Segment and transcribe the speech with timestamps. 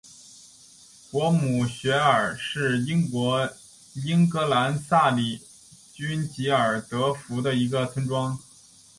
[1.11, 3.51] 果姆雪尔是英国
[4.03, 5.39] 英格兰萨里
[5.93, 8.39] 郡吉尔福德的一个村庄。